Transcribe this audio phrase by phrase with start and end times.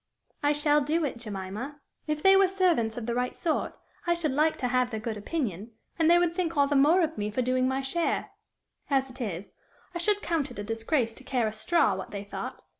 [0.41, 1.79] "I shall do it, Jemima.
[2.07, 3.77] If they were servants of the right sort,
[4.07, 7.01] I should like to have their good opinion, and they would think all the more
[7.03, 8.31] of me for doing my share;
[8.89, 9.51] as it is,
[9.93, 12.63] I should count it a disgrace to care a straw, what they thought.